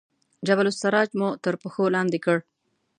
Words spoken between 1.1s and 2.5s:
مو تر پښو لاندې کړ.